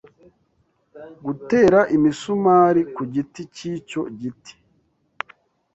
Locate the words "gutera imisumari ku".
1.25-3.01